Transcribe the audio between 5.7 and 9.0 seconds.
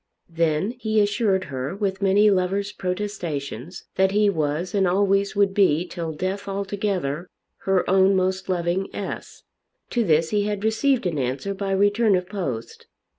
till death altogether her own most loving